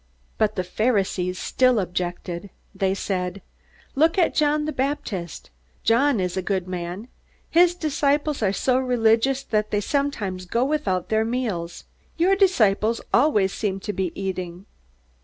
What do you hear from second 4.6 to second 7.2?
the Baptist. John is a good man.